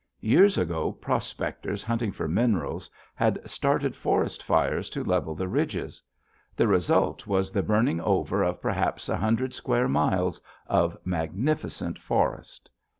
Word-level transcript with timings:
Years 0.19 0.57
ago, 0.57 0.93
prospectors 0.93 1.83
hunting 1.83 2.11
for 2.11 2.27
minerals 2.27 2.89
had 3.13 3.39
started 3.47 3.95
forest 3.95 4.41
fires 4.41 4.89
to 4.89 5.03
level 5.03 5.35
the 5.35 5.47
ridges. 5.47 6.01
The 6.55 6.67
result 6.67 7.27
was 7.27 7.51
the 7.51 7.61
burning 7.61 7.99
over 8.01 8.41
of 8.41 8.63
perhaps 8.63 9.09
a 9.09 9.17
hundred 9.17 9.53
square 9.53 9.87
miles 9.87 10.41
of 10.65 10.97
magnificent 11.05 11.99
forest. 11.99 12.67